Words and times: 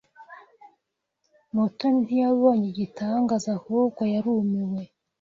Mutoni 1.53 1.99
ntiyabonye 2.03 2.65
igitangaza 2.69 3.49
ahubwo 3.57 4.01
yarumiwe. 4.13 4.81